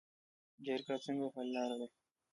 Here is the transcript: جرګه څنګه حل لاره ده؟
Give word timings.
جرګه 0.65 0.95
څنګه 1.05 1.27
حل 1.33 1.47
لاره 1.55 1.75
ده؟ 1.81 1.87